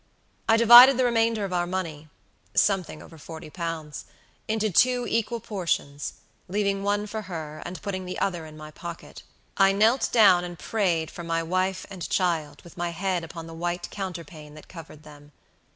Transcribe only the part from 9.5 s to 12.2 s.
I knelt down and prayed for my wife and